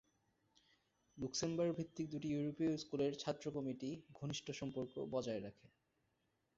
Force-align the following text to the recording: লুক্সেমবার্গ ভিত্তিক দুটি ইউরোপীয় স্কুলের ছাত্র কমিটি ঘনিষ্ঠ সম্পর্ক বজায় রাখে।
লুক্সেমবার্গ 1.17 1.71
ভিত্তিক 1.77 2.05
দুটি 2.11 2.27
ইউরোপীয় 2.31 2.73
স্কুলের 2.77 3.13
ছাত্র 3.15 3.45
কমিটি 3.51 3.89
ঘনিষ্ঠ 4.13 4.47
সম্পর্ক 4.51 4.93
বজায় 5.11 5.41
রাখে। 5.41 5.67